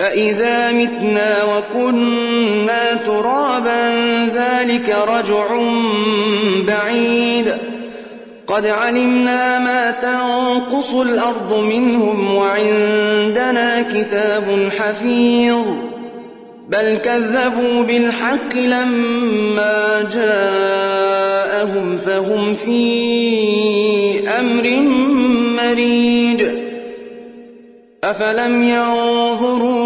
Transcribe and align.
أإذا 0.00 0.72
متنا 0.72 1.44
وكنا 1.44 2.94
ترابا 2.94 3.90
ذلك 4.34 4.96
رجع 5.08 5.46
بعيد 6.66 7.54
قد 8.46 8.66
علمنا 8.66 9.58
ما 9.58 9.90
تنقص 9.90 10.90
الأرض 10.92 11.64
منهم 11.64 12.34
وعندنا 12.34 13.82
كتاب 13.82 14.70
حفيظ 14.78 15.64
بل 16.68 16.98
كذبوا 16.98 17.82
بالحق 17.82 18.56
لما 18.56 20.08
جاءهم 20.14 21.98
فهم 21.98 22.54
في 22.54 24.28
أمر 24.28 24.80
مريج 25.62 26.44
أفلم 28.04 28.62
ينظروا 28.62 29.85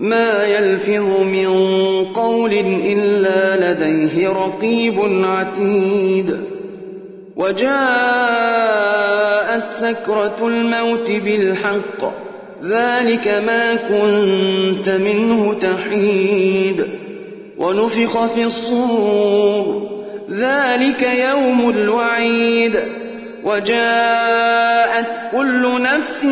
ما 0.00 0.44
يلفظ 0.44 1.20
من 1.20 1.48
قول 2.14 2.52
إلا 2.84 3.72
لديه 3.72 4.28
رقيب 4.28 5.24
عتيد. 5.24 6.40
وجاءت 7.36 7.70
سكرة 9.80 10.36
الموت 10.42 11.10
بالحق 11.10 12.12
ذلك 12.64 13.42
ما 13.46 13.74
كنت 13.74 14.88
منه 14.88 15.54
تحيد. 15.54 16.86
ونفخ 17.58 18.26
في 18.26 18.44
الصور 18.44 19.90
ذلك 20.30 21.02
يوم 21.02 21.70
الوعيد. 21.70 22.80
وجاءت 23.44 25.06
كل 25.32 25.82
نفس 25.82 26.24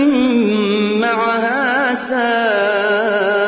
معها 1.00 1.94
سائق 2.08 3.47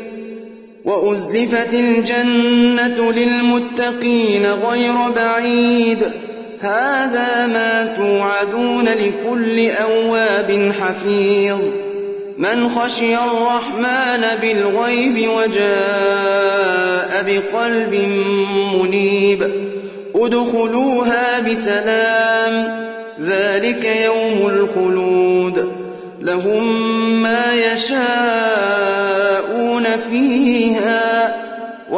وأزلفت 0.85 1.73
الجنة 1.73 3.11
للمتقين 3.11 4.45
غير 4.45 4.95
بعيد. 5.15 5.97
هذا 6.61 7.47
ما 7.47 7.93
توعدون 7.97 8.85
لكل 8.85 9.69
أواب 9.69 10.73
حفيظ. 10.81 11.59
من 12.37 12.69
خشي 12.69 13.15
الرحمن 13.15 14.25
بالغيب 14.41 15.29
وجاء 15.29 17.23
بقلب 17.27 17.93
منيب. 18.73 19.51
ادخلوها 20.15 21.39
بسلام. 21.39 22.81
ذلك 23.21 23.85
يوم 23.85 24.47
الخلود. 24.47 25.71
لهم 26.21 26.63
ما 27.21 27.53
يشاءون 27.53 28.01
فيها 30.11 30.60